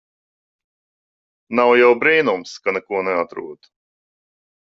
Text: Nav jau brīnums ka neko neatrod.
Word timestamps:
Nav 1.59 1.73
jau 1.81 1.91
brīnums 2.03 2.55
ka 2.63 2.75
neko 2.77 3.05
neatrod. 3.09 3.73